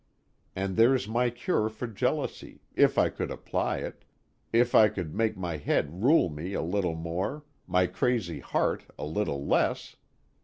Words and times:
And 0.55 0.77
there's 0.77 1.07
my 1.07 1.29
cure 1.29 1.69
for 1.69 1.85
jealousy 1.85 2.63
if 2.73 2.97
I 2.97 3.09
could 3.09 3.29
apply 3.29 3.77
it, 3.81 4.03
if 4.51 4.73
I 4.73 4.89
could 4.89 5.13
make 5.13 5.37
my 5.37 5.57
head 5.57 6.01
rule 6.01 6.27
me 6.31 6.53
a 6.55 6.61
little 6.63 6.95
more, 6.95 7.43
my 7.67 7.85
crazy 7.85 8.39
heart 8.39 8.85
a 8.97 9.05
little 9.05 9.45
less. 9.45 9.97